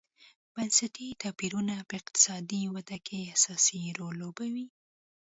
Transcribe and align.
بنسټي 0.53 1.07
توپیرونه 1.21 1.75
په 1.87 1.93
اقتصادي 2.01 2.61
ودې 2.73 2.97
کې 3.07 3.29
اساسي 3.35 3.81
رول 3.97 4.15
لوبوي. 4.21 4.67